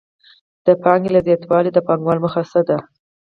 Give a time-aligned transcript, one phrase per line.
[0.65, 2.77] د پانګې له زیاتوالي د پانګوال موخه څه ده